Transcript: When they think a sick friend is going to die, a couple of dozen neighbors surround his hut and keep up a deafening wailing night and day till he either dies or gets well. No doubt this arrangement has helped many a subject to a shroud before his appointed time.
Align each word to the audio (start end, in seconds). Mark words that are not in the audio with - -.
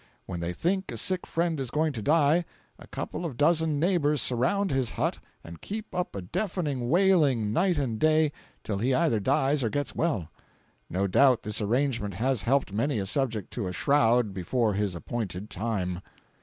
When 0.25 0.39
they 0.39 0.51
think 0.51 0.91
a 0.91 0.97
sick 0.97 1.27
friend 1.27 1.59
is 1.59 1.69
going 1.69 1.93
to 1.93 2.01
die, 2.01 2.43
a 2.79 2.87
couple 2.87 3.23
of 3.23 3.37
dozen 3.37 3.79
neighbors 3.79 4.19
surround 4.19 4.71
his 4.71 4.89
hut 4.89 5.19
and 5.43 5.61
keep 5.61 5.93
up 5.93 6.15
a 6.15 6.23
deafening 6.23 6.89
wailing 6.89 7.53
night 7.53 7.77
and 7.77 7.99
day 7.99 8.31
till 8.63 8.79
he 8.79 8.95
either 8.95 9.19
dies 9.19 9.63
or 9.63 9.69
gets 9.69 9.93
well. 9.93 10.31
No 10.89 11.05
doubt 11.05 11.43
this 11.43 11.61
arrangement 11.61 12.15
has 12.15 12.41
helped 12.41 12.73
many 12.73 12.97
a 12.97 13.05
subject 13.05 13.51
to 13.53 13.67
a 13.67 13.73
shroud 13.73 14.33
before 14.33 14.73
his 14.73 14.95
appointed 14.95 15.51
time. 15.51 16.01